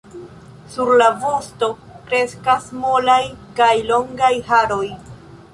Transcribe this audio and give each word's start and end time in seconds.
Sur 0.75 0.89
la 1.01 1.09
vosto 1.25 1.69
kreskas 2.07 2.67
molaj 2.87 3.21
kaj 3.61 3.71
longaj 3.93 4.35
haroj. 4.53 4.85